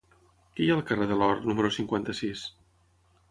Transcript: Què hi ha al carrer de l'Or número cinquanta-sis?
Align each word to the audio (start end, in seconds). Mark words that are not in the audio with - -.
Què 0.55 0.63
hi 0.63 0.69
ha 0.71 0.77
al 0.77 0.81
carrer 0.91 1.07
de 1.11 1.17
l'Or 1.19 1.43
número 1.51 1.71
cinquanta-sis? 1.77 2.47